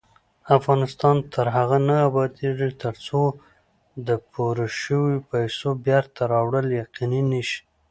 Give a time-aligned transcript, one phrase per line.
[0.57, 3.21] افغانستان تر هغو نه ابادیږي، ترڅو
[4.07, 7.59] د پورې شوو پیسو بېرته راوړل یقیني نشي.